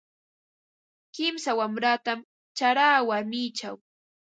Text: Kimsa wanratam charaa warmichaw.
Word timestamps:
Kimsa 1.15 1.51
wanratam 1.59 2.19
charaa 2.57 2.97
warmichaw. 3.09 3.75